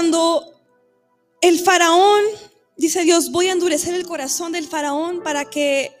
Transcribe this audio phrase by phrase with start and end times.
[0.00, 0.58] cuando
[1.42, 2.22] el faraón,
[2.74, 5.94] dice Dios, voy a endurecer el corazón del faraón para que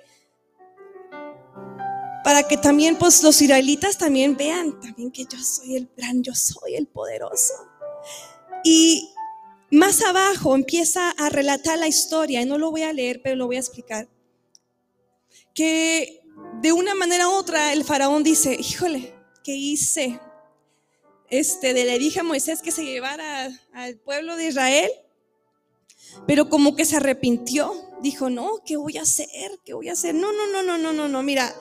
[2.24, 6.34] para que también pues los israelitas también vean también que yo soy el gran, yo
[6.34, 7.52] soy el poderoso.
[8.64, 9.10] Y
[9.70, 13.48] más abajo empieza a relatar la historia, y no lo voy a leer, pero lo
[13.48, 14.08] voy a explicar.
[15.52, 16.22] Que
[16.62, 19.14] de una manera u otra el faraón dice, híjole,
[19.44, 20.18] ¿qué hice?
[21.30, 24.90] Este, le dije a Moisés que se llevara al pueblo de Israel,
[26.26, 27.72] pero como que se arrepintió.
[28.02, 29.60] Dijo, no, ¿qué voy a hacer?
[29.64, 30.14] ¿Qué voy a hacer?
[30.14, 31.54] No, no, no, no, no, no, no, mira,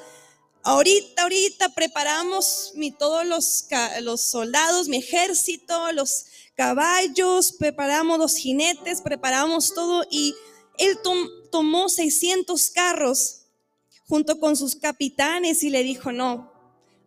[0.63, 3.67] ahorita, ahorita preparamos mi, todos los,
[4.01, 6.25] los soldados, mi ejército, los
[6.55, 10.33] caballos, preparamos los jinetes, preparamos todo y
[10.77, 10.97] él
[11.51, 13.41] tomó 600 carros
[14.07, 16.48] junto con sus capitanes y le dijo, no,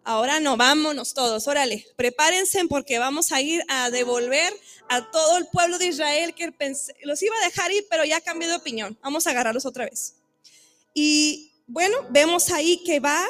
[0.05, 4.53] ahora no, vámonos todos, órale, prepárense porque vamos a ir a devolver
[4.89, 6.53] a todo el pueblo de Israel que
[7.05, 10.15] los iba a dejar ir, pero ya cambió de opinión, vamos a agarrarlos otra vez.
[10.95, 13.25] Y bueno, vemos ahí que va,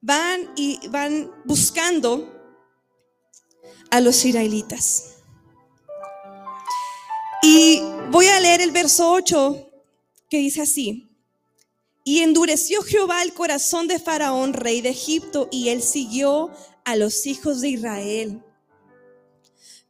[0.00, 2.34] van y van buscando
[3.90, 5.14] a los israelitas.
[7.42, 9.70] Y voy a leer el verso 8
[10.28, 11.07] que dice así.
[12.08, 16.50] Y endureció Jehová el corazón de Faraón, rey de Egipto, y él siguió
[16.86, 18.42] a los hijos de Israel.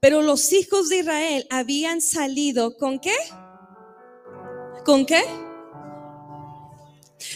[0.01, 3.15] Pero los hijos de Israel habían salido con qué?
[4.85, 5.23] ¿Con qué?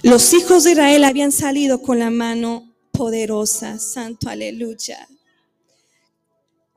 [0.02, 3.78] Los hijos de Israel habían salido con la mano poderosa.
[3.78, 5.06] Santo aleluya.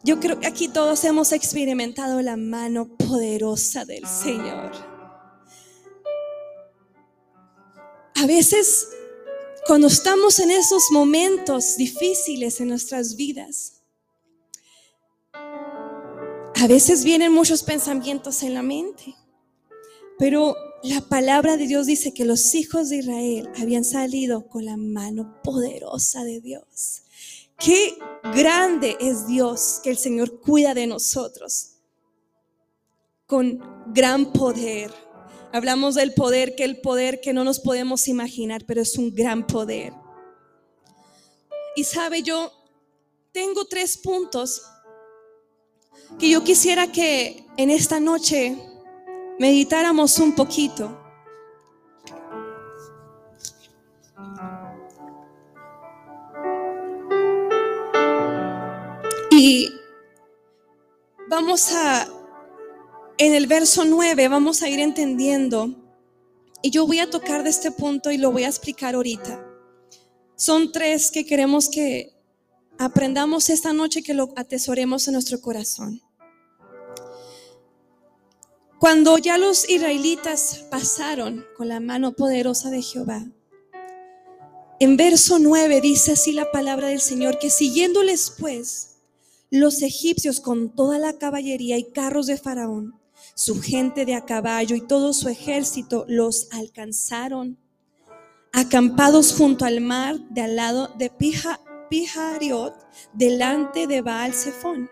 [0.04, 4.95] Yo creo que aquí todos hemos experimentado la mano poderosa del Señor.
[8.16, 8.88] A veces,
[9.68, 13.82] cuando estamos en esos momentos difíciles en nuestras vidas,
[15.34, 19.14] a veces vienen muchos pensamientos en la mente,
[20.18, 24.78] pero la palabra de Dios dice que los hijos de Israel habían salido con la
[24.78, 27.04] mano poderosa de Dios.
[27.60, 27.98] Qué
[28.34, 31.74] grande es Dios que el Señor cuida de nosotros
[33.26, 33.60] con
[33.94, 35.05] gran poder
[35.56, 39.48] Hablamos del poder, que el poder que no nos podemos imaginar, pero es un gran
[39.48, 39.94] poder.
[41.78, 42.52] Y sabe, yo
[43.32, 44.64] tengo tres puntos
[46.20, 48.58] que yo quisiera que en esta noche
[49.40, 51.02] meditáramos un poquito.
[59.32, 59.70] Y
[61.30, 62.10] vamos a
[63.18, 65.74] en el verso 9 vamos a ir entendiendo,
[66.62, 69.46] y yo voy a tocar de este punto y lo voy a explicar ahorita.
[70.36, 72.14] Son tres que queremos que
[72.78, 76.02] aprendamos esta noche, que lo atesoremos en nuestro corazón.
[78.80, 83.26] Cuando ya los israelitas pasaron con la mano poderosa de Jehová,
[84.80, 88.98] en verso 9 dice así la palabra del Señor, que siguiéndoles pues
[89.50, 93.00] los egipcios con toda la caballería y carros de Faraón,
[93.36, 97.58] su gente de a caballo y todo su ejército los alcanzaron,
[98.54, 101.60] acampados junto al mar de al lado de Pija,
[101.90, 102.74] Pijariot,
[103.14, 104.90] delante de Baal Zephon.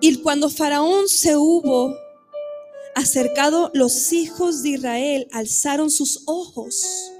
[0.00, 1.96] Y cuando Faraón se hubo
[2.94, 7.10] acercado, los hijos de Israel alzaron sus ojos.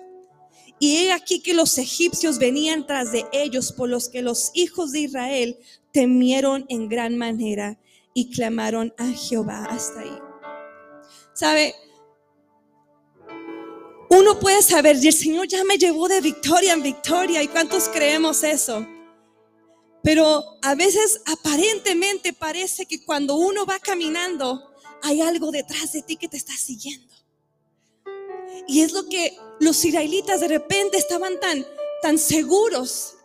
[0.78, 4.92] Y he aquí que los egipcios venían tras de ellos, por los que los hijos
[4.92, 5.58] de Israel
[5.91, 7.78] temieron en gran manera
[8.14, 10.19] y clamaron a Jehová hasta ahí.
[11.34, 11.75] ¿Sabe?
[14.08, 17.88] Uno puede saber, y el Señor ya me llevó de victoria en victoria, ¿y cuántos
[17.88, 18.86] creemos eso?
[20.04, 24.70] Pero a veces aparentemente parece que cuando uno va caminando,
[25.02, 27.12] hay algo detrás de ti que te está siguiendo.
[28.69, 31.66] Y es lo que los israelitas de repente estaban tan,
[32.00, 33.16] tan seguros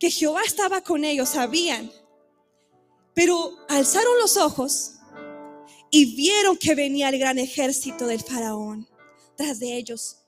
[0.00, 1.92] que Jehová estaba con ellos, sabían
[3.14, 4.94] pero alzaron los ojos
[5.90, 8.88] y vieron que venía el gran ejército del faraón
[9.36, 10.18] tras de ellos.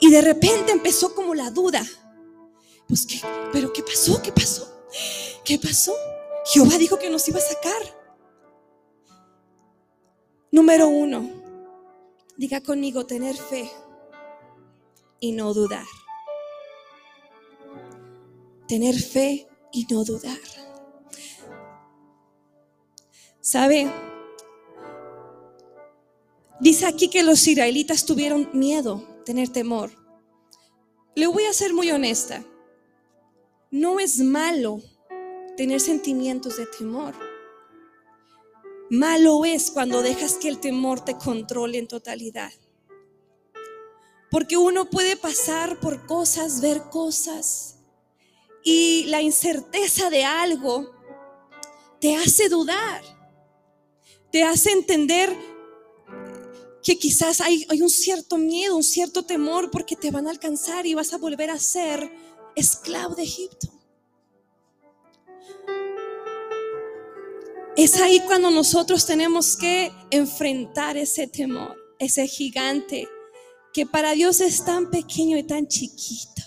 [0.00, 1.84] Y de repente empezó como la duda.
[2.88, 3.20] Pues qué,
[3.52, 4.20] pero ¿qué pasó?
[4.22, 4.70] ¿Qué pasó?
[5.44, 5.94] ¿Qué pasó?
[6.46, 7.82] Jehová dijo que nos iba a sacar.
[10.50, 11.30] Número uno,
[12.36, 13.70] diga conmigo tener fe
[15.20, 15.86] y no dudar.
[18.68, 20.38] Tener fe y no dudar.
[23.44, 23.92] ¿Sabe?
[26.60, 29.90] Dice aquí que los israelitas tuvieron miedo, tener temor.
[31.14, 32.42] Le voy a ser muy honesta.
[33.70, 34.80] No es malo
[35.58, 37.14] tener sentimientos de temor.
[38.88, 42.50] Malo es cuando dejas que el temor te controle en totalidad.
[44.30, 47.76] Porque uno puede pasar por cosas, ver cosas,
[48.62, 50.90] y la incerteza de algo
[52.00, 53.02] te hace dudar,
[54.34, 55.32] te hace entender
[56.82, 60.94] que quizás hay, un cierto miedo, un cierto temor porque te van a alcanzar y
[60.94, 62.10] vas a volver a ser
[62.56, 63.68] esclavo de Egipto.
[67.76, 73.06] Es ahí cuando nosotros tenemos que enfrentar ese temor, ese gigante
[73.72, 76.42] que para Dios es tan pequeño y tan chiquito,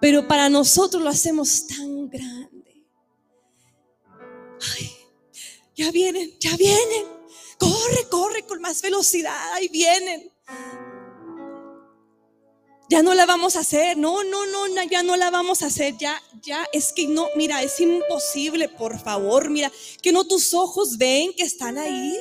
[0.00, 2.59] pero para nosotros lo hacemos tan grande.
[5.84, 7.06] Ya vienen, ya vienen.
[7.58, 10.30] Corre, corre con más velocidad, ahí vienen
[12.90, 15.96] ya no la vamos a hacer, no, no, no, ya no la vamos a hacer,
[15.96, 19.70] ya, ya, es que no, mira, es imposible, por favor, mira,
[20.02, 22.18] que no tus ojos ven que están ahí.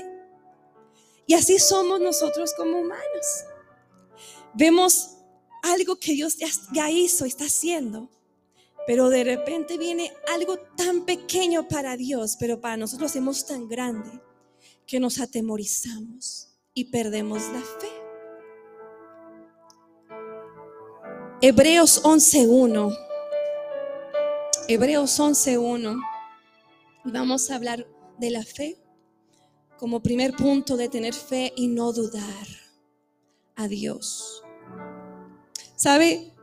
[1.26, 3.26] Y así somos nosotros como humanos.
[4.54, 5.16] Vemos
[5.64, 8.08] algo que Dios ya, ya hizo, está haciendo,
[8.90, 14.10] pero de repente viene algo tan pequeño para Dios, pero para nosotros hacemos tan grande
[14.88, 17.88] que nos atemorizamos y perdemos la fe.
[21.40, 22.98] Hebreos 11.1.
[24.68, 26.02] Hebreos 11.1.
[27.04, 27.86] Vamos a hablar
[28.18, 28.76] de la fe
[29.78, 32.48] como primer punto de tener fe y no dudar
[33.56, 34.44] a Dios.
[35.76, 36.34] ¿Sabe?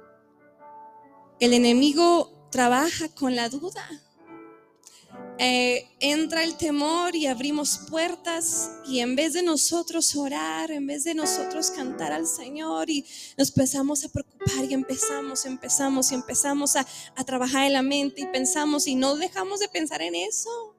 [1.40, 3.86] El enemigo trabaja con la duda.
[5.38, 11.04] Eh, entra el temor y abrimos puertas y en vez de nosotros orar, en vez
[11.04, 13.04] de nosotros cantar al Señor y
[13.36, 16.86] nos empezamos a preocupar y empezamos, empezamos y empezamos a,
[17.26, 20.74] trabajar en la mente y pensamos y no dejamos de pensar en eso.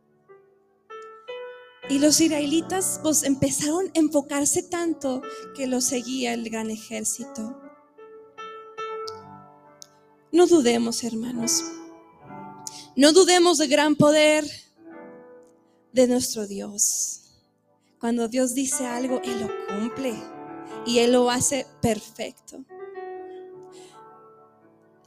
[1.92, 5.22] Y los israelitas pues empezaron a enfocarse tanto
[5.56, 7.67] que lo seguía el gran ejército.
[10.32, 11.64] No dudemos, hermanos.
[12.96, 14.46] No dudemos del gran poder
[15.94, 17.22] de nuestro Dios.
[18.00, 20.16] Cuando Dios dice algo, Él lo cumple
[20.86, 22.64] y Él lo hace perfecto.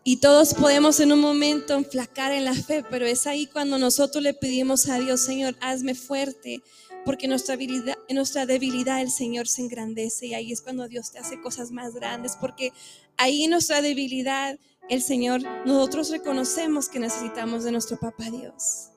[0.02, 4.24] Y todos podemos en un momento enflacar en la fe, pero es ahí cuando nosotros
[4.24, 6.62] le pedimos a Dios, Señor, hazme fuerte,
[7.04, 11.18] porque nuestra en nuestra debilidad el Señor se engrandece y ahí es cuando Dios te
[11.18, 12.72] hace cosas más grandes, porque
[13.18, 14.58] ahí en nuestra debilidad
[14.90, 18.90] el Señor, nosotros reconocemos que necesitamos de nuestro Papá Dios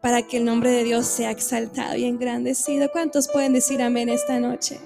[0.00, 2.88] para que el nombre de Dios sea exaltado y engrandecido.
[2.92, 4.78] ¿Cuántos pueden decir amén esta noche?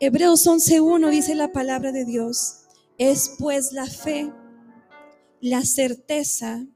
[0.00, 2.62] Hebreos 11.1 dice la palabra de Dios,
[2.98, 4.32] es pues la fe,
[5.40, 6.66] la certeza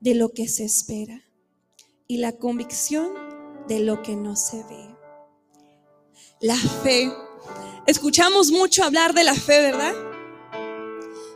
[0.00, 1.22] de lo que se espera
[2.06, 3.14] y la convicción
[3.68, 4.94] de lo que no se ve.
[6.40, 7.10] La fe.
[7.86, 10.13] Escuchamos mucho hablar de la fe, ¿verdad?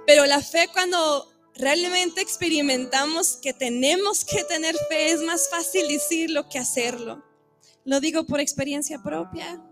[0.08, 6.48] Pero la fe cuando realmente experimentamos que tenemos que tener fe es más fácil decirlo
[6.48, 7.22] que hacerlo.
[7.84, 9.62] Lo digo por experiencia propia.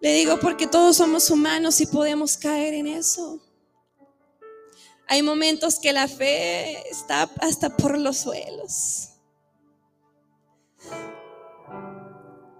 [0.00, 3.42] Le digo porque todos somos humanos y podemos caer en eso.
[5.08, 9.08] Hay momentos que la fe está hasta por los suelos.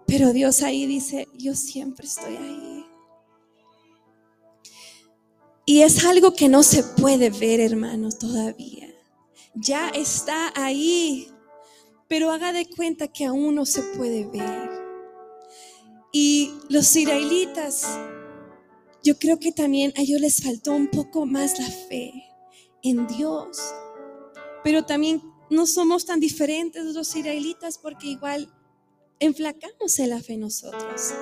[0.04, 2.77] Pero Dios ahí dice, yo siempre estoy ahí.
[5.68, 8.88] Y es algo que no se puede ver, hermano, todavía.
[9.54, 11.30] Ya está ahí,
[12.08, 14.70] pero haga de cuenta que aún no se puede ver.
[16.10, 17.87] Y los israelitas,
[19.04, 22.14] yo creo que también a ellos les faltó un poco más la fe
[22.82, 23.58] en Dios.
[24.64, 25.20] Pero también
[25.50, 28.50] no somos tan diferentes los israelitas porque igual
[29.20, 31.12] enflacamos en la fe nosotros.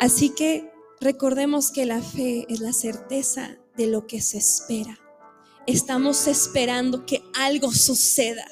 [0.00, 0.71] Así que
[1.02, 5.00] Recordemos que la fe es la certeza de lo que se espera.
[5.66, 8.46] Estamos esperando que algo suceda.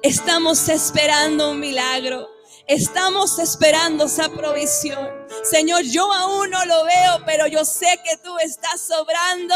[0.00, 2.26] Estamos esperando un milagro.
[2.66, 5.10] Estamos esperando esa provisión.
[5.42, 9.54] Señor, yo aún no lo veo, pero yo sé que tú estás sobrando.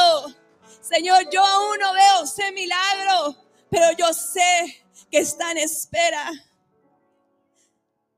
[0.82, 3.36] Señor, yo aún no veo ese milagro,
[3.70, 6.30] pero yo sé que está en espera.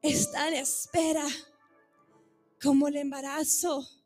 [0.02, 1.29] Está en espera.
[2.61, 4.00] Como el embarazo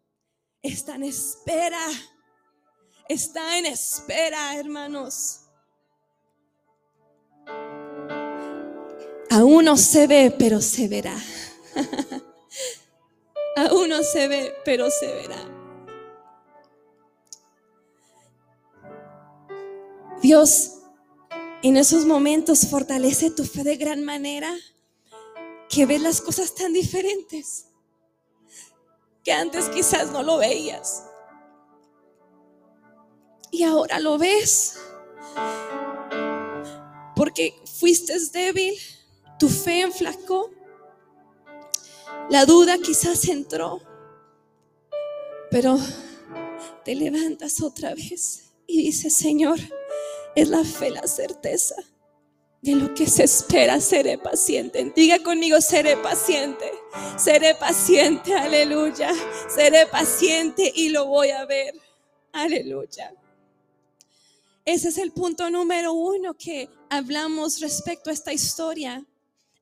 [0.64, 1.86] está en espera.
[3.08, 5.42] Está en espera, hermanos.
[9.30, 11.16] Aún no se ve, pero se verá.
[13.56, 15.50] Aún no se ve, pero se verá.
[20.22, 20.70] Dios
[21.62, 24.54] En esos momentos fortalece tu fe de gran manera
[25.70, 27.73] que ves las cosas tan diferentes
[29.24, 31.04] que antes quizás no lo veías.
[33.50, 34.78] Y ahora lo ves.
[37.16, 38.74] Porque fuiste débil,
[39.38, 40.50] tu fe enflacó,
[42.28, 43.80] la duda quizás entró,
[45.50, 45.78] pero
[46.84, 49.58] te levantas otra vez y dices, Señor,
[50.34, 51.76] es la fe, la certeza
[52.64, 54.90] de lo que se espera, seré paciente.
[54.96, 56.64] Diga conmigo, seré paciente,
[57.18, 59.12] seré paciente, aleluya,
[59.54, 61.74] seré paciente y lo voy a ver,
[62.32, 63.14] aleluya.
[64.64, 69.04] Ese es el punto número uno que hablamos respecto a esta historia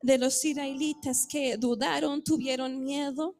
[0.01, 3.35] de los israelitas que dudaron, tuvieron miedo.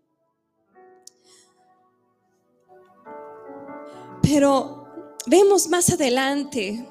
[4.23, 4.89] Pero
[5.27, 6.85] vemos más adelante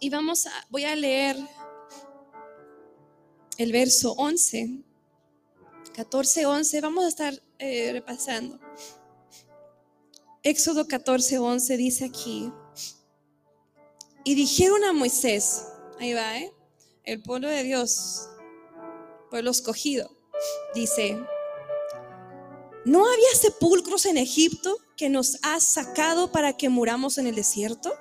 [0.00, 1.36] y vamos a, voy a leer
[3.58, 4.82] el verso 11,
[5.94, 8.58] 14, 11, vamos a estar eh, repasando.
[10.42, 12.50] Éxodo 14, 11 dice aquí,
[14.24, 15.66] y dijeron a Moisés,
[15.98, 16.50] ahí va, ¿eh?
[17.04, 18.28] el pueblo de Dios,
[19.28, 20.10] pueblo escogido,
[20.74, 21.18] dice,
[22.86, 27.92] ¿no había sepulcros en Egipto que nos has sacado para que muramos en el desierto?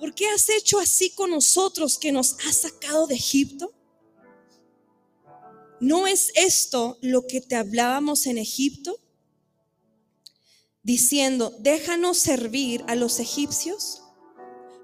[0.00, 3.72] ¿Por qué has hecho así con nosotros que nos has sacado de Egipto?
[5.78, 8.98] ¿No es esto lo que te hablábamos en Egipto?
[10.82, 14.02] Diciendo, déjanos servir a los egipcios,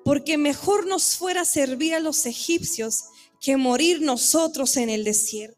[0.04, 3.04] porque mejor nos fuera servir a los egipcios
[3.40, 5.56] que morir nosotros en el desierto.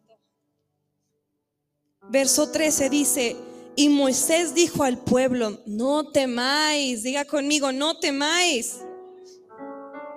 [2.11, 3.37] Verso 13 dice,
[3.77, 8.79] y Moisés dijo al pueblo, no temáis, diga conmigo, no temáis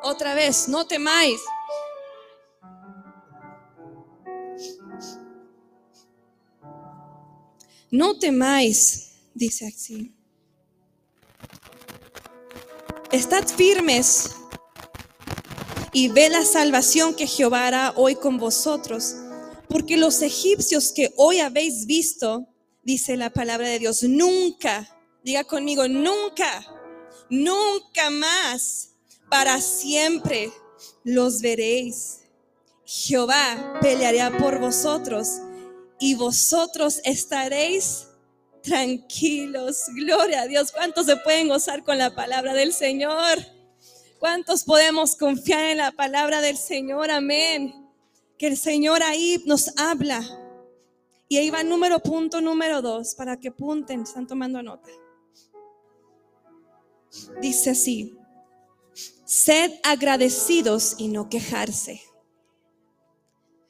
[0.01, 1.39] otra vez, no temáis.
[7.89, 10.15] No temáis, dice así.
[13.11, 14.31] Estad firmes
[15.91, 19.15] y ve la salvación que Jehová hará hoy con vosotros,
[19.67, 22.47] porque los egipcios que hoy habéis visto,
[22.83, 24.87] dice la palabra de Dios, nunca,
[25.23, 26.65] diga conmigo, nunca,
[27.29, 28.90] nunca más
[29.31, 30.51] para siempre
[31.05, 32.19] los veréis.
[32.83, 35.39] Jehová peleará por vosotros
[36.01, 38.07] y vosotros estaréis
[38.61, 39.85] tranquilos.
[39.95, 40.73] Gloria a Dios.
[40.73, 43.39] ¿Cuántos se pueden gozar con la palabra del Señor?
[44.19, 47.09] ¿Cuántos podemos confiar en la palabra del Señor?
[47.09, 47.89] Amén.
[48.37, 50.21] Que el Señor ahí nos habla.
[51.29, 54.89] Y ahí va número punto número dos, para que apunten, están tomando nota.
[57.41, 58.17] Dice así,
[59.25, 62.01] Sed agradecidos y no quejarse.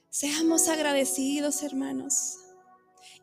[0.10, 2.38] Seamos agradecidos, hermanos.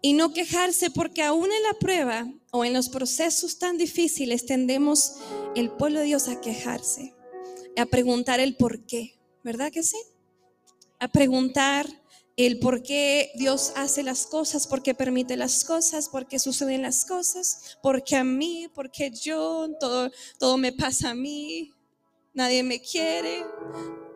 [0.00, 5.14] Y no quejarse porque aún en la prueba o en los procesos tan difíciles tendemos
[5.54, 7.14] el pueblo de Dios a quejarse,
[7.76, 9.98] a preguntar el por qué, ¿verdad que sí?
[11.00, 11.86] A preguntar
[12.36, 16.82] el por qué Dios hace las cosas, por qué permite las cosas, por qué suceden
[16.82, 21.72] las cosas, por qué a mí, por qué yo, todo, todo me pasa a mí,
[22.38, 23.44] nadie me quiere,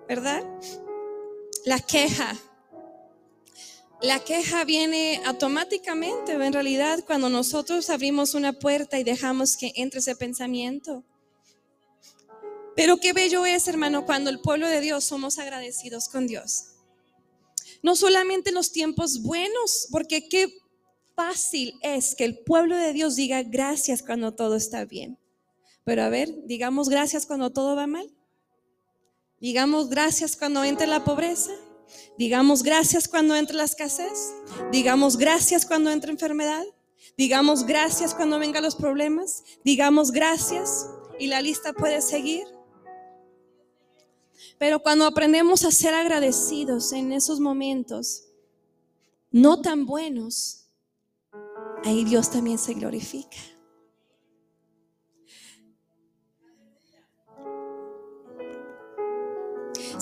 [0.09, 0.45] ¿verdad?
[1.64, 2.38] La queja.
[4.00, 9.99] La queja viene automáticamente, en realidad, cuando nosotros abrimos una puerta y dejamos que entre
[9.99, 11.05] ese pensamiento.
[12.76, 16.67] Pero qué bello es, hermano, cuando el pueblo de Dios somos agradecidos con Dios.
[17.83, 20.47] No solamente en los tiempos buenos, porque qué
[21.17, 25.19] fácil es que el pueblo de Dios diga gracias cuando todo está bien.
[25.85, 28.11] Pero a ver, digamos gracias cuando todo va mal.
[29.41, 31.53] Digamos gracias cuando entre la pobreza.
[32.17, 34.33] Digamos gracias cuando entre la escasez.
[34.71, 36.65] Digamos gracias cuando entre enfermedad.
[37.17, 39.43] Digamos gracias cuando vengan los problemas.
[39.65, 42.47] Digamos gracias y la lista puede seguir.
[44.59, 48.29] Pero cuando aprendemos a ser agradecidos en esos momentos
[49.33, 50.67] no tan buenos,
[51.85, 53.39] ahí Dios también se glorifica.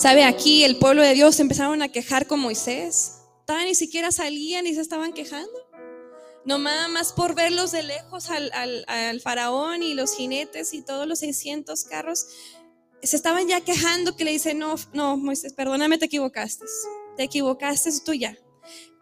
[0.01, 3.19] Sabe, aquí el pueblo de Dios empezaron a quejar con Moisés.
[3.45, 5.51] Todavía ni siquiera salían y se estaban quejando.
[6.43, 8.51] No más por verlos de lejos al,
[8.87, 12.25] al, faraón y los jinetes y todos los 600 carros,
[13.03, 16.65] se estaban ya quejando que le dice, no, no, Moisés, perdóname, te equivocaste.
[17.15, 18.35] Te equivocaste tú ya.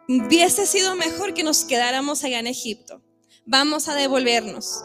[0.10, 3.02] Hubiese sido mejor que nos quedáramos allá en Egipto.
[3.46, 4.84] Vamos a devolvernos.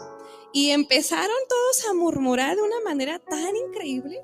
[0.53, 4.23] Y empezaron todos a murmurar de una manera tan increíble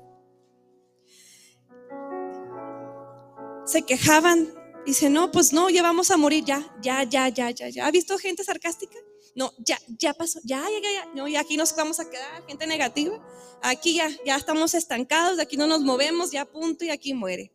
[3.64, 4.52] se quejaban.
[4.84, 7.86] Dice, no, pues no, ya vamos a morir, ya, ya, ya, ya, ya, ya.
[7.86, 8.98] ¿Ha visto gente sarcástica?
[9.34, 12.66] No, ya, ya pasó, ya, ya, ya, no, y aquí nos vamos a quedar, gente
[12.66, 13.18] negativa.
[13.62, 17.52] Aquí ya, ya estamos estancados, aquí no nos movemos, ya punto, y aquí muere.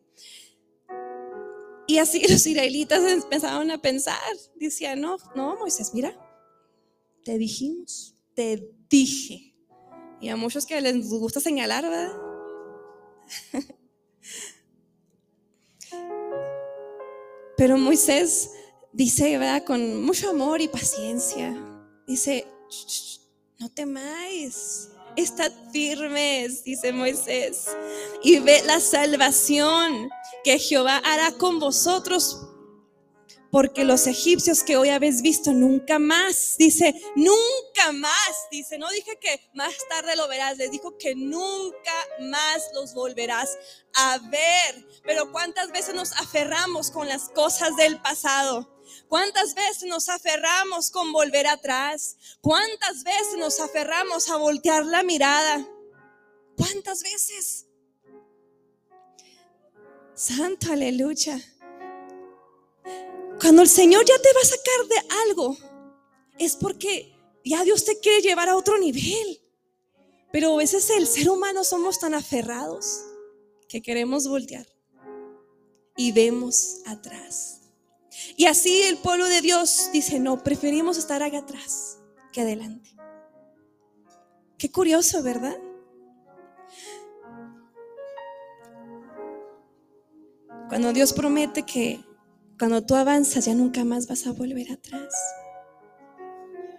[1.86, 4.18] Y así los israelitas empezaron a pensar,
[4.56, 6.16] decían, no, no, Moisés, mira,
[7.24, 9.54] te dijimos, te dije.
[10.20, 12.12] Y a muchos que les gusta señalar, ¿verdad?
[17.58, 18.52] Pero Moisés
[18.92, 19.64] dice, ¿verdad?
[19.64, 21.56] Con mucho amor y paciencia,
[22.06, 22.46] dice,
[23.58, 27.66] no temáis, estad firmes, dice Moisés,
[28.22, 30.08] y ve la salvación
[30.44, 32.46] que Jehová hará con vosotros
[33.50, 39.18] porque los egipcios que hoy habéis visto nunca más, dice, nunca más, dice, no dije
[39.20, 43.56] que más tarde lo verás, les dijo que nunca más los volverás
[43.94, 44.86] a ver.
[45.04, 48.74] Pero ¿cuántas veces nos aferramos con las cosas del pasado?
[49.08, 52.16] ¿Cuántas veces nos aferramos con volver atrás?
[52.40, 55.66] ¿Cuántas veces nos aferramos a voltear la mirada?
[56.56, 57.66] ¿Cuántas veces?
[60.14, 61.40] Santo, aleluya.
[63.48, 65.56] Cuando el Señor ya te va a sacar de algo,
[66.38, 69.40] es porque ya Dios te quiere llevar a otro nivel.
[70.30, 73.00] Pero a veces el ser humano somos tan aferrados
[73.66, 74.66] que queremos voltear
[75.96, 77.62] y vemos atrás.
[78.36, 81.96] Y así el pueblo de Dios dice, no, preferimos estar acá atrás
[82.34, 82.94] que adelante.
[84.58, 85.56] Qué curioso, ¿verdad?
[90.68, 92.06] Cuando Dios promete que
[92.58, 95.14] cuando tú avanzas ya nunca más vas a volver atrás.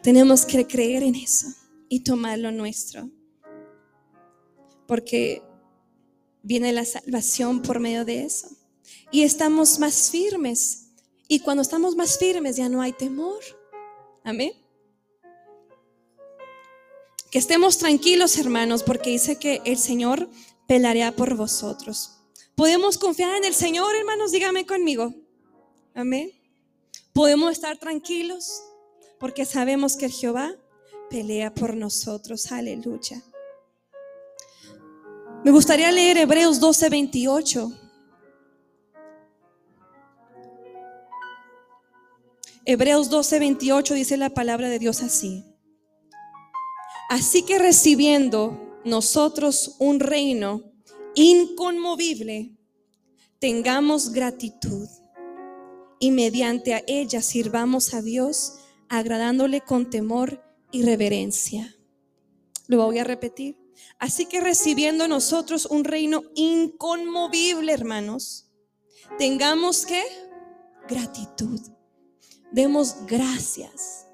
[0.03, 1.48] Tenemos que creer en eso
[1.88, 3.09] y tomar lo nuestro.
[4.87, 5.42] Porque
[6.44, 8.48] viene la salvación por medio de eso.
[9.11, 10.87] Y estamos más firmes.
[11.27, 13.39] Y cuando estamos más firmes ya no hay temor.
[14.24, 14.51] Amén.
[17.31, 20.29] Que estemos tranquilos, hermanos, porque dice que el Señor
[20.68, 22.15] peleará por vosotros.
[22.55, 24.31] ¿Podemos confiar en el Señor, hermanos?
[24.31, 25.13] Dígame conmigo.
[25.93, 26.31] Amén.
[27.13, 28.63] Podemos estar tranquilos
[29.19, 30.55] porque sabemos que Jehová
[31.09, 32.51] pelea por nosotros.
[32.51, 33.21] Aleluya.
[35.43, 37.71] Me gustaría leer Hebreos 12, 28.
[42.65, 45.43] Hebreos 12, 28 dice la palabra de Dios así.
[47.09, 50.61] Así que recibiendo nosotros un reino
[51.15, 52.55] inconmovible,
[53.39, 54.87] tengamos gratitud
[56.00, 58.55] y mediante a ella sirvamos a Dios
[58.88, 61.75] agradándole con temor y reverencia.
[62.68, 63.57] Lo voy a repetir.
[63.98, 68.50] Así que recibiendo nosotros un reino inconmovible, hermanos,
[69.18, 70.03] tengamos que
[70.88, 71.59] gratitud.
[72.51, 74.07] Demos gracias.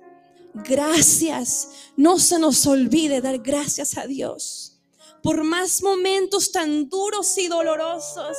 [0.53, 1.69] Gracias.
[1.95, 4.81] No se nos olvide dar gracias a Dios.
[5.21, 8.37] Por más momentos tan duros y dolorosos.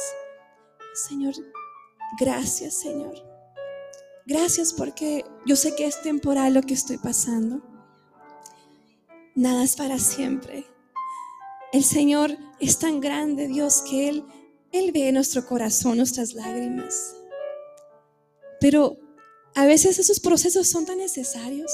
[1.09, 1.35] Señor,
[2.19, 3.26] gracias, Señor.
[4.27, 7.63] Gracias porque yo sé que es temporal lo que estoy pasando.
[9.37, 10.67] Nada es para siempre.
[11.73, 14.25] El Señor es tan grande, Dios, que Él,
[14.73, 17.15] Él ve nuestro corazón, nuestras lágrimas.
[18.61, 18.97] Pero
[19.55, 21.73] a veces esos procesos son tan necesarios.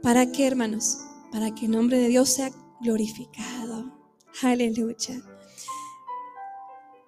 [0.00, 0.98] ¿Para qué, hermanos?
[1.30, 3.92] Para que el nombre de Dios sea glorificado.
[4.42, 5.31] Aleluya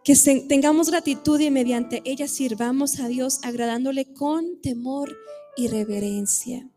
[0.05, 0.14] que
[0.47, 5.17] tengamos gratitud y mediante ella sirvamos a Dios agradándole con temor
[5.57, 6.69] y reverencia.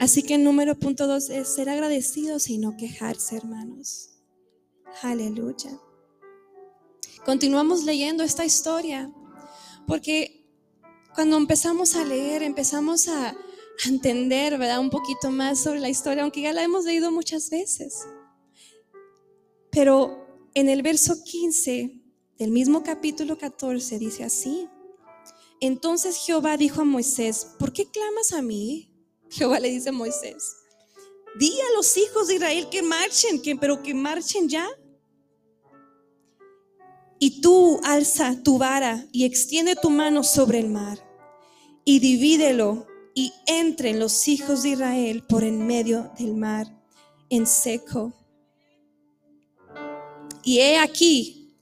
[0.00, 4.10] Así que el número punto dos es ser agradecidos y no quejarse, hermanos.
[5.02, 5.70] Aleluya.
[7.24, 9.12] Continuamos leyendo esta historia
[9.86, 10.44] porque
[11.14, 13.36] cuando empezamos a leer, empezamos a,
[13.86, 14.78] entender, ¿verdad?
[14.78, 18.06] Un poquito más sobre la historia, aunque ya la hemos leído muchas veces.
[19.72, 20.23] Pero
[20.54, 22.00] en el verso 15
[22.38, 24.68] del mismo capítulo 14 dice así.
[25.60, 28.92] Entonces Jehová dijo a Moisés, ¿por qué clamas a mí?
[29.30, 30.56] Jehová le dice a Moisés,
[31.38, 34.68] di a los hijos de Israel que marchen, que, pero que marchen ya.
[37.18, 40.98] Y tú alza tu vara y extiende tu mano sobre el mar
[41.84, 46.66] y divídelo y entren los hijos de Israel por en medio del mar
[47.30, 48.12] en seco.
[50.44, 51.56] Y he aquí,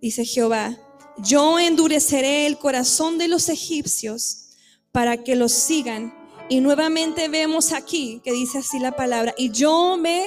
[0.00, 0.78] dice Jehová,
[1.18, 4.50] yo endureceré el corazón de los egipcios
[4.92, 6.14] para que los sigan.
[6.48, 10.26] Y nuevamente vemos aquí que dice así la palabra, y yo me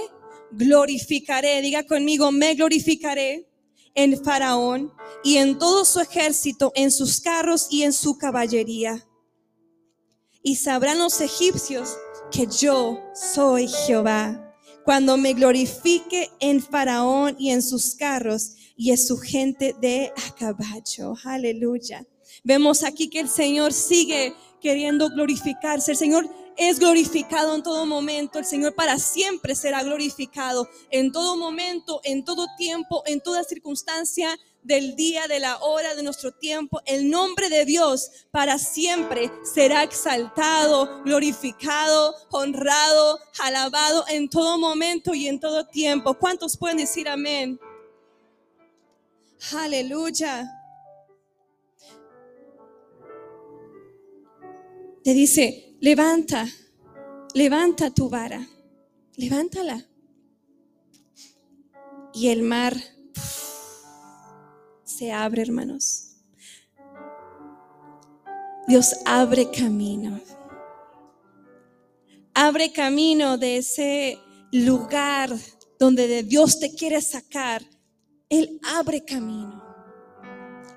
[0.51, 3.49] glorificaré, diga conmigo, me glorificaré
[3.95, 4.91] en Faraón
[5.23, 9.05] y en todo su ejército, en sus carros y en su caballería.
[10.41, 11.95] Y sabrán los egipcios
[12.31, 14.42] que yo soy Jehová,
[14.83, 21.15] cuando me glorifique en Faraón y en sus carros y en su gente de caballo.
[21.23, 22.05] Aleluya.
[22.43, 25.91] Vemos aquí que el Señor sigue queriendo glorificarse.
[25.91, 28.39] El Señor es glorificado en todo momento.
[28.39, 34.37] El Señor para siempre será glorificado en todo momento, en todo tiempo, en toda circunstancia
[34.63, 36.81] del día, de la hora, de nuestro tiempo.
[36.85, 45.27] El nombre de Dios para siempre será exaltado, glorificado, honrado, alabado en todo momento y
[45.27, 46.13] en todo tiempo.
[46.15, 47.59] ¿Cuántos pueden decir amén?
[49.51, 50.49] Aleluya.
[55.03, 56.47] Te dice, levanta,
[57.33, 58.47] levanta tu vara,
[59.17, 59.85] levántala.
[62.13, 62.77] Y el mar
[64.97, 66.15] se abre, hermanos.
[68.67, 70.19] Dios abre camino.
[72.33, 74.19] Abre camino de ese
[74.51, 75.29] lugar
[75.79, 77.63] donde de Dios te quiere sacar.
[78.29, 79.61] Él abre camino.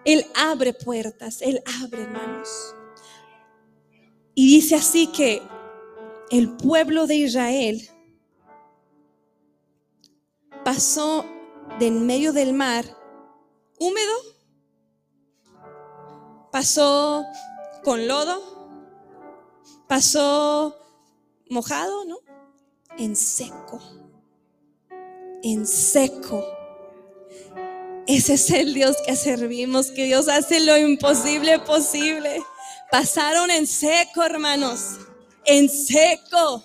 [0.05, 1.41] Él abre puertas.
[1.41, 2.49] Él abre, hermanos.
[4.35, 5.43] Y dice así que
[6.31, 7.89] el pueblo de Israel
[10.65, 11.25] pasó
[11.79, 12.85] de en medio del mar
[13.79, 14.15] húmedo,
[16.51, 17.27] pasó
[17.85, 18.43] con lodo,
[19.89, 20.77] pasó
[21.49, 22.19] mojado, ¿no?
[22.99, 23.81] En seco,
[25.43, 26.45] en seco.
[28.07, 32.43] Ese es el Dios que servimos, que Dios hace lo imposible posible.
[32.91, 34.99] Pasaron en seco, hermanos,
[35.45, 36.65] en seco.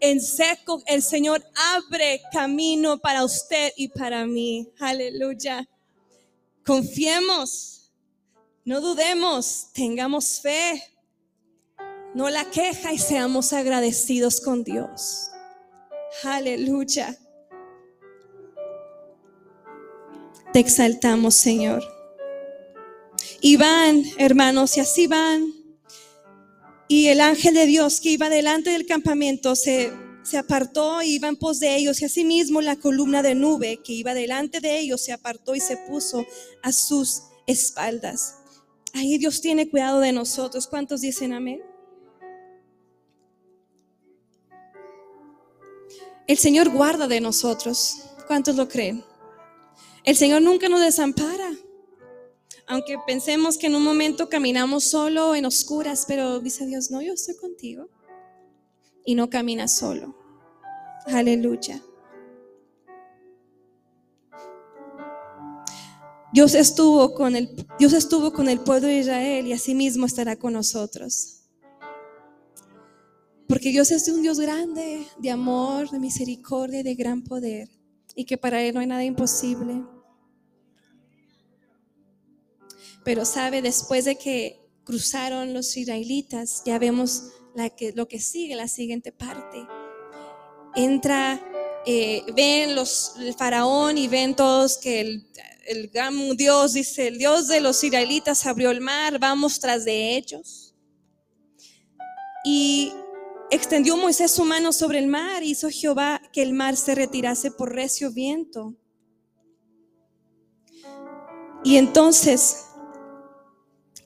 [0.00, 4.68] En seco el Señor abre camino para usted y para mí.
[4.78, 5.68] Aleluya.
[6.66, 7.92] Confiemos,
[8.64, 10.82] no dudemos, tengamos fe,
[12.12, 15.30] no la queja y seamos agradecidos con Dios.
[16.24, 17.16] Aleluya.
[20.52, 21.84] Te exaltamos, Señor.
[23.40, 25.52] Y van, hermanos, y así van.
[26.88, 29.92] Y el ángel de Dios que iba delante del campamento se,
[30.26, 32.02] se apartó y iba en pos de ellos.
[32.02, 35.76] Y asimismo la columna de nube que iba delante de ellos se apartó y se
[35.76, 36.26] puso
[36.62, 38.36] a sus espaldas.
[38.92, 40.66] Ahí Dios tiene cuidado de nosotros.
[40.66, 41.62] ¿Cuántos dicen amén?
[46.26, 47.98] El Señor guarda de nosotros.
[48.26, 49.04] ¿Cuántos lo creen?
[50.02, 51.50] El Señor nunca nos desampara
[52.66, 57.12] aunque pensemos que en un momento caminamos solo en oscuras, pero dice Dios, no, yo
[57.12, 57.88] estoy contigo.
[59.06, 60.14] Y no caminas solo.
[61.06, 61.80] Aleluya.
[66.32, 70.52] Dios estuvo con el, Dios estuvo con el pueblo de Israel y asimismo estará con
[70.52, 71.44] nosotros.
[73.48, 77.70] Porque Dios es un Dios grande, de amor, de misericordia y de gran poder.
[78.14, 79.84] Y que para Él no hay nada imposible.
[83.04, 88.68] Pero sabe, después de que cruzaron los israelitas, ya vemos la lo que sigue, la
[88.68, 89.66] siguiente parte.
[90.74, 91.40] Entra,
[91.86, 95.26] eh, ven los, el faraón y ven todos que el,
[95.66, 100.16] el gran Dios, dice, el Dios de los israelitas abrió el mar, vamos tras de
[100.16, 100.74] ellos.
[102.44, 102.92] Y
[103.50, 107.74] extendió Moisés su mano sobre el mar, hizo Jehová que el mar se retirase por
[107.74, 108.76] recio viento.
[111.64, 112.66] Y entonces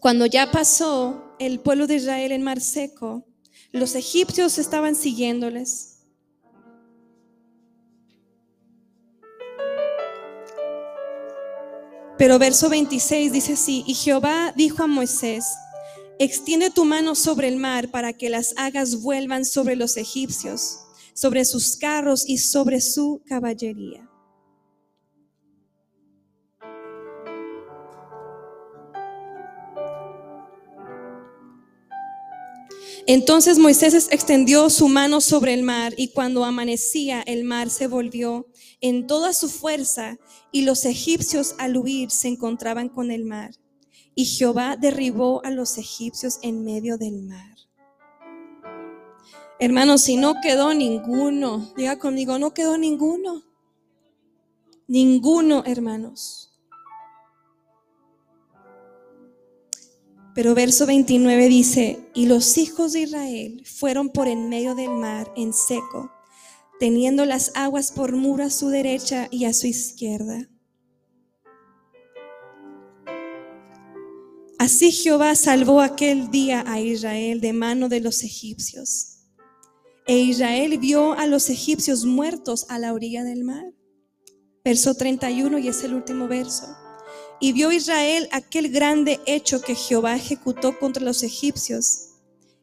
[0.01, 3.27] cuando ya pasó el pueblo de Israel en mar seco,
[3.73, 5.99] los egipcios estaban siguiéndoles.
[12.19, 15.47] Pero verso 26 dice así, y Jehová dijo a Moisés,
[16.19, 20.81] extiende tu mano sobre el mar para que las hagas vuelvan sobre los egipcios,
[21.15, 24.10] sobre sus carros y sobre su caballería.
[33.13, 38.47] Entonces Moisés extendió su mano sobre el mar y cuando amanecía el mar se volvió
[38.81, 40.17] en toda su fuerza
[40.53, 43.51] y los egipcios al huir se encontraban con el mar.
[44.15, 47.57] Y Jehová derribó a los egipcios en medio del mar.
[49.59, 53.43] Hermanos, si no quedó ninguno, diga conmigo, no quedó ninguno.
[54.87, 56.50] Ninguno, hermanos.
[60.35, 65.33] Pero verso 29 dice, y los hijos de Israel fueron por en medio del mar
[65.37, 66.11] en seco,
[66.79, 70.49] teniendo las aguas por muro a su derecha y a su izquierda.
[74.59, 79.21] Así Jehová salvó aquel día a Israel de mano de los egipcios.
[80.07, 83.65] E Israel vio a los egipcios muertos a la orilla del mar.
[84.63, 86.67] Verso 31 y es el último verso.
[87.43, 92.11] Y vio Israel aquel grande hecho que Jehová ejecutó contra los egipcios.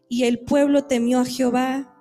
[0.08, 1.96] Y el pueblo temió a Jehová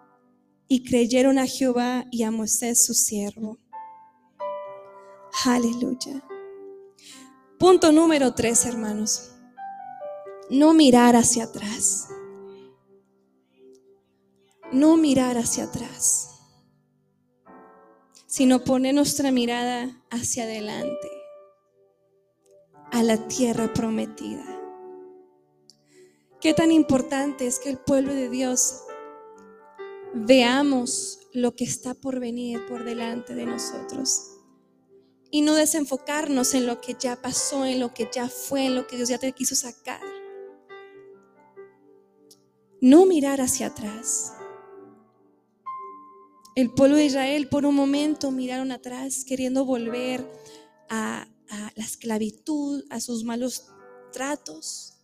[0.69, 3.59] y creyeron a Jehová y a Moisés su siervo.
[5.47, 6.23] Aleluya.
[7.59, 9.33] Punto número tres, hermanos.
[10.51, 12.09] No mirar hacia atrás.
[14.71, 16.29] No mirar hacia atrás,
[18.27, 21.16] sino poner nuestra mirada hacia adelante
[22.97, 24.43] a la tierra prometida.
[26.41, 28.85] Qué tan importante es que el pueblo de Dios
[30.15, 34.39] veamos lo que está por venir por delante de nosotros
[35.31, 38.87] y no desenfocarnos en lo que ya pasó, en lo que ya fue, en lo
[38.87, 40.01] que Dios ya te quiso sacar.
[42.81, 44.33] No mirar hacia atrás.
[46.55, 50.27] El pueblo de Israel por un momento miraron atrás queriendo volver
[50.89, 53.67] a a la esclavitud, a sus malos
[54.13, 54.95] tratos.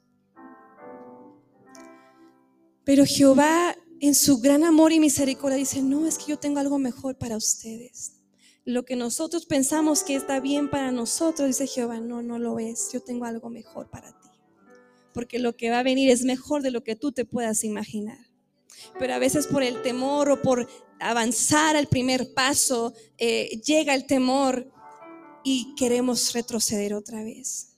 [2.85, 6.77] Pero Jehová en su gran amor y misericordia dice, no, es que yo tengo algo
[6.81, 8.15] mejor para ustedes.
[8.65, 12.91] Lo que nosotros pensamos que está bien para nosotros, dice Jehová, no, no lo es.
[12.93, 14.29] Yo tengo algo mejor para ti.
[15.15, 18.19] Porque lo que va a venir es mejor de lo que tú te puedas imaginar.
[18.99, 24.07] Pero a veces por el temor o por avanzar al primer paso, eh, llega el
[24.07, 24.69] temor
[25.45, 27.77] y queremos retroceder otra vez.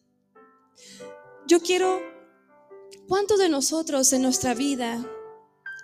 [1.46, 2.00] Yo quiero,
[3.08, 5.04] ¿cuántos de nosotros en nuestra vida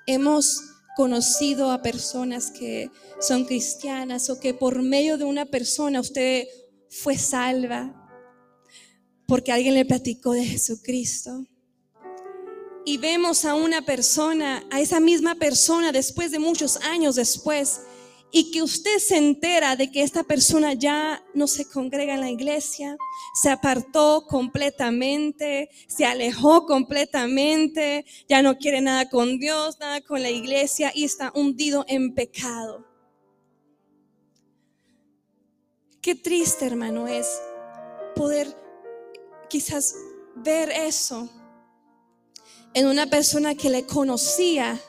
[0.06, 0.60] hemos
[0.96, 2.90] conocido a personas que
[3.20, 6.46] son cristianas o que por medio de una persona usted
[6.88, 7.96] fue salva
[9.26, 11.44] porque alguien le platicó de Jesucristo?
[12.84, 17.82] Y vemos a una persona, a esa misma persona después de muchos años después,
[18.32, 22.30] y que usted se entera de que esta persona ya no se congrega en la
[22.30, 22.96] iglesia,
[23.40, 30.30] se apartó completamente, se alejó completamente, ya no quiere nada con Dios, nada con la
[30.30, 32.86] iglesia y está hundido en pecado.
[36.00, 37.26] Qué triste, hermano, es
[38.14, 38.56] poder
[39.48, 39.94] quizás
[40.36, 41.28] ver eso
[42.72, 44.80] en una persona que le conocía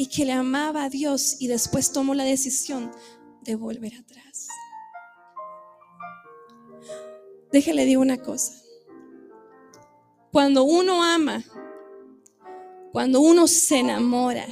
[0.00, 2.92] y que le amaba a Dios y después tomó la decisión
[3.42, 4.46] de volver atrás.
[7.50, 8.54] Déjele digo una cosa.
[10.30, 11.44] Cuando uno ama,
[12.92, 14.46] cuando uno se enamora,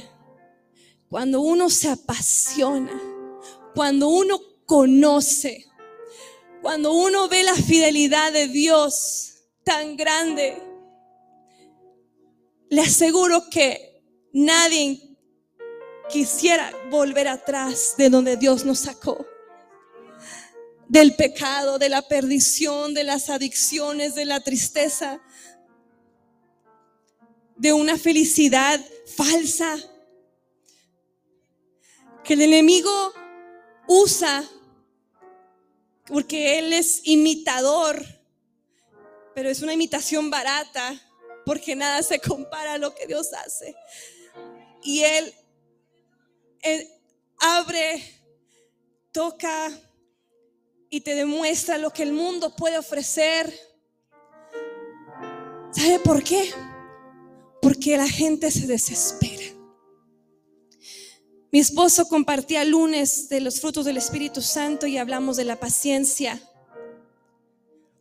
[1.07, 3.01] cuando uno se apasiona,
[3.73, 5.65] cuando uno conoce,
[6.61, 10.61] cuando uno ve la fidelidad de Dios tan grande,
[12.69, 15.06] le aseguro que nadie
[16.09, 19.25] quisiera volver atrás de donde Dios nos sacó.
[20.87, 25.21] Del pecado, de la perdición, de las adicciones, de la tristeza,
[27.57, 28.79] de una felicidad
[29.15, 29.77] falsa
[32.23, 33.13] que el enemigo
[33.87, 34.43] usa
[36.05, 38.03] porque él es imitador,
[39.33, 41.01] pero es una imitación barata
[41.45, 43.75] porque nada se compara a lo que Dios hace.
[44.83, 45.33] Y él
[47.39, 48.03] abre,
[49.11, 49.71] toca
[50.89, 53.53] y te demuestra lo que el mundo puede ofrecer.
[55.71, 56.51] ¿Sabe por qué?
[57.61, 59.43] Porque la gente se desespera.
[61.51, 66.41] Mi esposo compartía lunes de los frutos del Espíritu Santo y hablamos de la paciencia.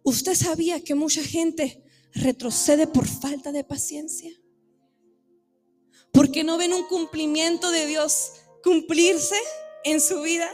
[0.03, 4.31] ¿Usted sabía que mucha gente retrocede por falta de paciencia?
[6.13, 8.33] Porque no ven un cumplimiento de Dios
[8.67, 9.37] cumplirse
[9.85, 10.53] en su vida?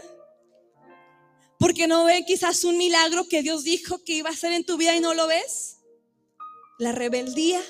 [1.58, 4.76] Porque no ve quizás un milagro que Dios dijo que iba a hacer en tu
[4.76, 5.78] vida y no lo ves.
[6.78, 7.62] La rebeldía.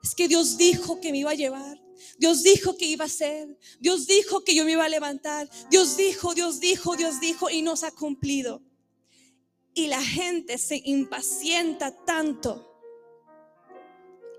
[0.00, 1.82] Es que Dios dijo que me iba a llevar.
[2.18, 3.58] Dios dijo que iba a hacer.
[3.80, 5.50] Dios dijo que yo me iba a levantar.
[5.70, 8.62] Dios dijo, Dios dijo, Dios dijo y nos ha cumplido.
[9.74, 12.80] Y la gente se impacienta tanto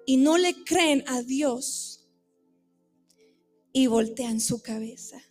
[0.06, 1.97] y no le creen a Dios
[3.78, 5.22] y voltean su cabeza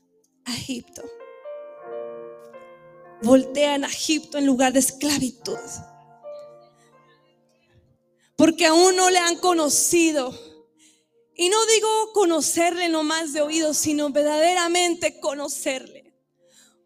[0.44, 1.02] a Egipto.
[3.20, 5.58] Voltean a Egipto en lugar de esclavitud.
[8.36, 10.32] Porque aún no le han conocido.
[11.34, 16.14] Y no digo conocerle nomás de oído, sino verdaderamente conocerle.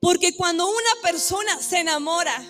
[0.01, 2.43] Porque cuando una persona se enamora,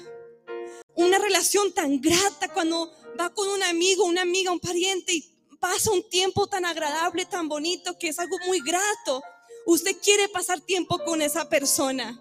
[0.94, 5.29] una relación tan grata, cuando va con un amigo, una amiga, un pariente y
[5.60, 9.22] pasa un tiempo tan agradable, tan bonito, que es algo muy grato.
[9.66, 12.18] Usted quiere pasar tiempo con esa persona.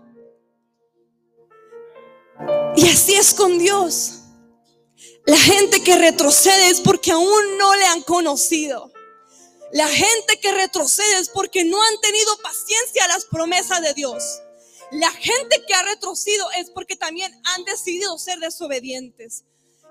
[2.76, 4.20] Y así es con Dios.
[5.26, 8.92] La gente que retrocede es porque aún no le han conocido.
[9.72, 14.42] La gente que retrocede es porque no han tenido paciencia a las promesas de Dios.
[14.92, 19.44] La gente que ha retrocedido es porque también han decidido ser desobedientes.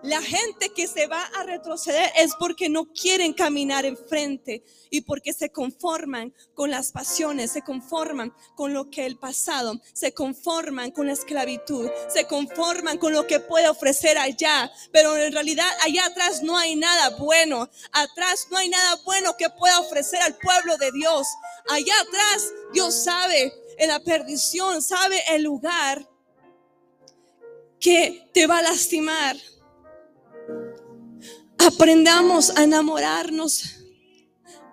[0.02, 5.32] La gente que se va a retroceder es porque no quieren caminar enfrente y porque
[5.32, 11.08] se conforman con las pasiones, se conforman con lo que el pasado, se conforman con
[11.08, 16.44] la esclavitud, se conforman con lo que puede ofrecer allá, pero en realidad allá atrás
[16.44, 20.92] no hay nada bueno, atrás no hay nada bueno que pueda ofrecer al pueblo de
[20.92, 21.26] Dios.
[21.70, 26.08] Allá atrás Dios sabe en la perdición, sabe el lugar
[27.80, 29.36] que te va a lastimar
[31.58, 33.78] Aprendamos a enamorarnos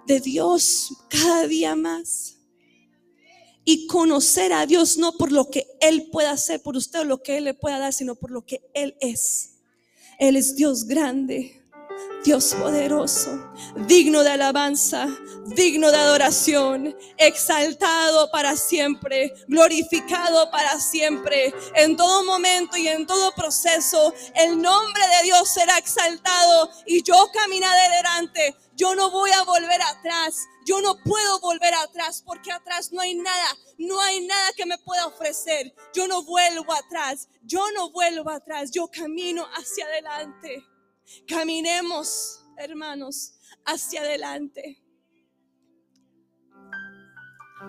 [0.06, 2.38] de Dios cada día más.
[3.68, 7.24] Y conocer a Dios no por lo que Él pueda hacer por usted o lo
[7.24, 9.56] que Él le pueda dar, sino por lo que Él es.
[10.20, 11.64] Él es Dios grande,
[12.24, 13.54] Dios poderoso,
[13.88, 15.08] digno de alabanza,
[15.46, 21.54] digno de adoración, exaltado para siempre, glorificado para siempre.
[21.76, 27.30] En todo momento y en todo proceso, el nombre de Dios será exaltado y yo
[27.32, 28.56] caminaré adelante.
[28.76, 30.48] Yo no voy a volver atrás.
[30.66, 34.80] Yo no puedo volver atrás porque atrás no hay nada, no hay nada que me
[34.80, 35.76] pueda ofrecer.
[35.94, 40.66] Yo no vuelvo atrás, yo no vuelvo atrás, yo camino hacia adelante.
[41.28, 43.34] Caminemos, hermanos,
[43.66, 44.82] hacia adelante.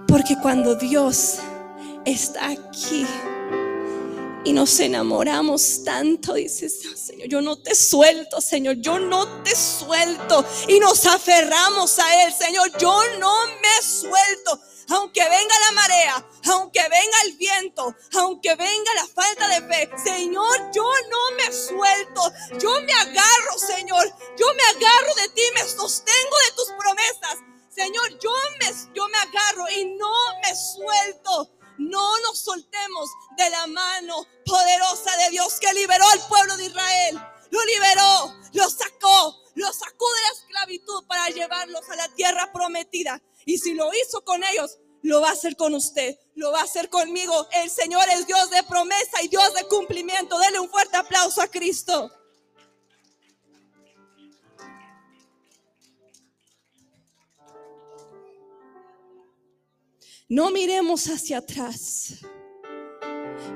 [0.07, 1.38] Porque cuando Dios
[2.05, 3.07] está aquí
[4.44, 10.44] y nos enamoramos tanto, dices, Señor, yo no te suelto, Señor, yo no te suelto.
[10.68, 16.81] Y nos aferramos a Él, Señor, yo no me suelto aunque venga la marea, aunque
[16.83, 22.22] venga el viento, aunque venga la falta de fe, Señor, yo no me suelto,
[22.59, 24.07] yo me agarro, Señor,
[24.38, 27.38] yo me agarro de ti, me sostengo de tus promesas.
[27.75, 31.51] Señor, yo me, yo me agarro y no me suelto.
[31.79, 37.20] No nos soltemos de la mano poderosa de Dios que liberó al pueblo de Israel.
[37.51, 43.20] Lo liberó, lo sacó, lo sacó de la esclavitud para llevarlos a la tierra prometida.
[43.46, 46.64] Y si lo hizo con ellos, lo va a hacer con usted, lo va a
[46.64, 47.46] hacer conmigo.
[47.52, 50.37] El Señor es Dios de promesa y Dios de cumplimiento.
[50.38, 52.11] Dele un fuerte aplauso a Cristo.
[60.28, 62.14] No miremos hacia atrás.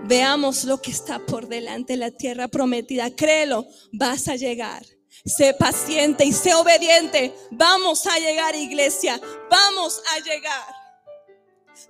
[0.05, 3.11] Veamos lo que está por delante, la tierra prometida.
[3.17, 4.87] Créelo, vas a llegar.
[5.25, 7.35] Sé paciente y sé obediente.
[7.51, 9.21] Vamos a llegar, iglesia.
[9.51, 10.75] Vamos a llegar.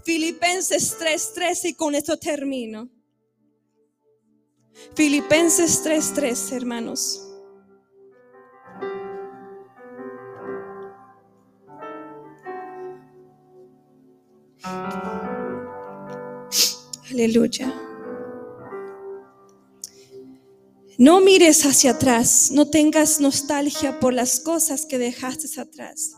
[0.05, 2.89] Filipenses 3:3 y con esto termino.
[4.95, 7.27] Filipenses 3:3, hermanos.
[17.11, 17.90] Aleluya.
[21.01, 26.13] No mires hacia atrás, no tengas nostalgia por las cosas que dejaste atrás.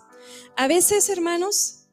[0.57, 1.87] A veces, hermanos,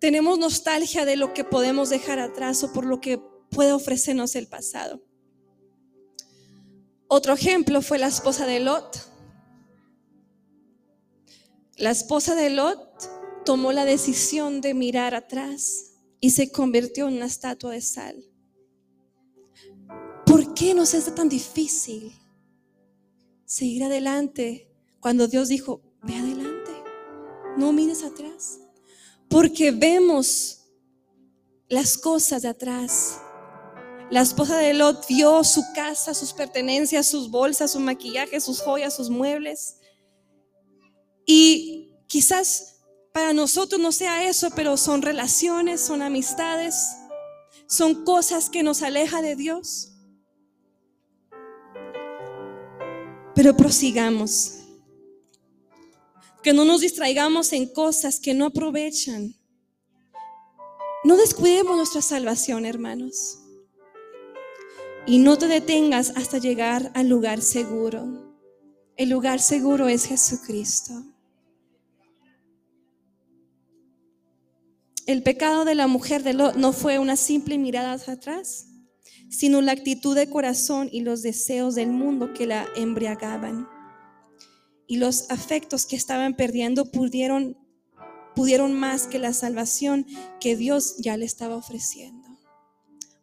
[0.00, 4.48] tenemos nostalgia de lo que podemos dejar atrás o por lo que puede ofrecernos el
[4.48, 5.04] pasado.
[7.06, 8.98] Otro ejemplo fue la esposa de Lot.
[11.76, 17.26] La esposa de Lot tomó la decisión de mirar atrás y se convirtió en una
[17.26, 18.29] estatua de sal.
[20.30, 22.16] ¿Por qué nos es tan difícil
[23.44, 26.70] seguir adelante cuando Dios dijo, ve adelante,
[27.56, 28.60] no mires atrás?
[29.28, 30.68] Porque vemos
[31.68, 33.18] las cosas de atrás.
[34.08, 38.94] La esposa de Lot vio su casa, sus pertenencias, sus bolsas, su maquillaje, sus joyas,
[38.94, 39.78] sus muebles.
[41.26, 42.76] Y quizás
[43.12, 46.86] para nosotros no sea eso, pero son relaciones, son amistades,
[47.66, 49.89] son cosas que nos aleja de Dios.
[53.40, 54.58] Pero prosigamos.
[56.42, 59.34] Que no nos distraigamos en cosas que no aprovechan.
[61.04, 63.38] No descuidemos nuestra salvación, hermanos.
[65.06, 68.36] Y no te detengas hasta llegar al lugar seguro.
[68.98, 71.02] El lugar seguro es Jesucristo.
[75.06, 78.66] El pecado de la mujer de Lot no fue una simple mirada hacia atrás,
[79.30, 83.68] sino la actitud de corazón y los deseos del mundo que la embriagaban.
[84.88, 87.56] Y los afectos que estaban perdiendo pudieron,
[88.34, 90.04] pudieron más que la salvación
[90.40, 92.28] que Dios ya le estaba ofreciendo.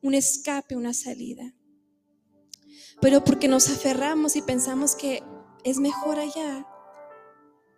[0.01, 1.53] Un escape, una salida.
[3.01, 5.21] Pero porque nos aferramos y pensamos que
[5.65, 6.65] es mejor allá,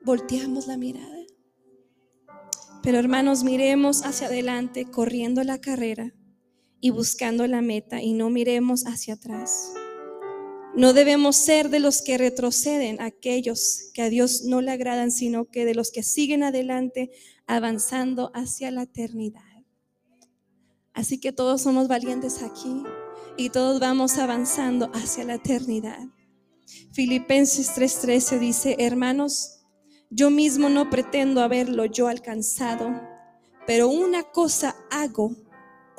[0.05, 1.17] volteamos la mirada.
[2.83, 6.13] Pero hermanos, miremos hacia adelante, corriendo la carrera
[6.81, 9.73] y buscando la meta y no miremos hacia atrás.
[10.75, 15.45] No debemos ser de los que retroceden, aquellos que a Dios no le agradan, sino
[15.45, 17.11] que de los que siguen adelante,
[17.47, 19.41] avanzando hacia la eternidad.
[20.93, 22.83] Así que todos somos valientes aquí
[23.37, 25.99] y todos vamos avanzando hacia la eternidad.
[26.91, 29.61] Filipenses 3:13 dice, hermanos,
[30.09, 32.89] yo mismo no pretendo haberlo yo alcanzado,
[33.65, 35.35] pero una cosa hago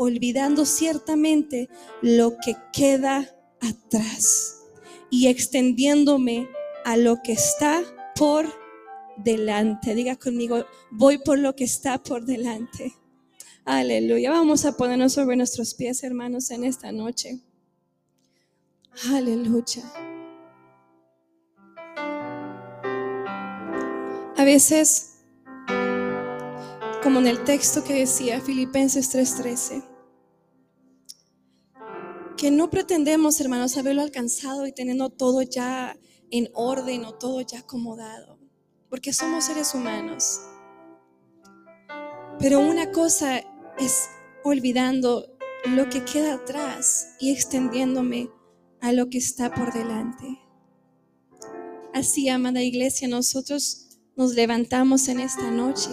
[0.00, 1.68] olvidando ciertamente
[2.00, 4.62] lo que queda atrás
[5.10, 6.48] y extendiéndome
[6.86, 7.82] a lo que está
[8.16, 8.46] por
[9.18, 9.94] delante.
[9.94, 12.94] Diga conmigo, voy por lo que está por delante.
[13.66, 14.30] Aleluya.
[14.30, 17.40] Vamos a ponernos sobre nuestros pies, hermanos, en esta noche.
[19.10, 19.82] Aleluya.
[24.34, 25.18] A veces,
[27.02, 29.89] como en el texto que decía Filipenses 3:13,
[32.40, 35.94] que no pretendemos, hermanos, haberlo alcanzado y teniendo todo ya
[36.30, 38.38] en orden o todo ya acomodado,
[38.88, 40.40] porque somos seres humanos.
[42.38, 43.42] Pero una cosa
[43.78, 44.08] es
[44.42, 45.36] olvidando
[45.66, 48.30] lo que queda atrás y extendiéndome
[48.80, 50.40] a lo que está por delante.
[51.92, 55.90] Así, amada iglesia, nosotros nos levantamos en esta noche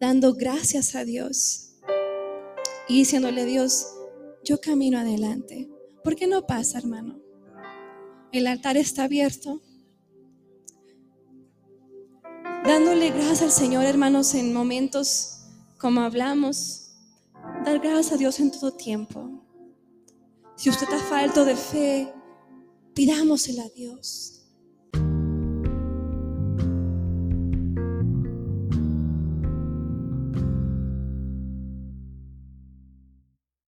[0.00, 1.76] dando gracias a Dios
[2.88, 3.92] y diciéndole a Dios,
[4.46, 5.68] yo camino adelante.
[6.04, 7.20] ¿Por qué no pasa, hermano?
[8.30, 9.60] El altar está abierto.
[12.64, 16.92] Dándole gracias al Señor, hermanos, en momentos como hablamos.
[17.64, 19.44] Dar gracias a Dios en todo tiempo.
[20.54, 22.12] Si usted está falto de fe,
[22.94, 24.35] pidámosela a Dios.